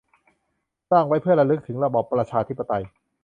[0.89, 2.83] สร้างไว้เพื่อระลึกถึงระบอบประชาธิปไตย